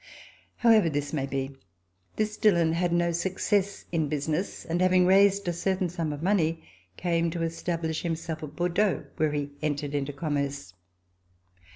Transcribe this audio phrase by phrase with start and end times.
[0.55, 1.57] However this may be,
[2.15, 6.63] this Dillon had no success in business, and, having raised a certain sum of money,
[6.97, 10.73] came to establish himself at Bordeaux, where he entered into commerce.